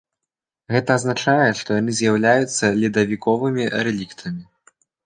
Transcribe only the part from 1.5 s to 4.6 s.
што яны з'яўляюцца ледавіковымі рэліктамі.